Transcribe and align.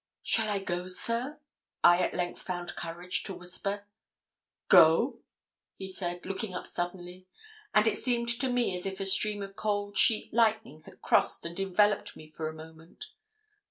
'Shall 0.23 0.49
I 0.49 0.57
go, 0.57 0.87
sir?' 0.87 1.37
I 1.83 1.99
at 1.99 2.15
length 2.15 2.41
found 2.41 2.75
courage 2.75 3.21
to 3.21 3.35
whisper. 3.35 3.85
'Go?' 4.67 5.19
he 5.77 5.87
said, 5.87 6.25
looking 6.25 6.55
up 6.55 6.65
suddenly; 6.65 7.27
and 7.71 7.85
it 7.87 7.99
seemed 7.99 8.29
to 8.29 8.49
me 8.51 8.75
as 8.75 8.87
if 8.87 8.99
a 8.99 9.05
stream 9.05 9.43
of 9.43 9.55
cold 9.55 9.95
sheet 9.95 10.33
lightning 10.33 10.81
had 10.85 11.03
crossed 11.03 11.45
and 11.45 11.59
enveloped 11.59 12.15
me 12.15 12.31
for 12.31 12.49
a 12.49 12.53
moment. 12.55 13.11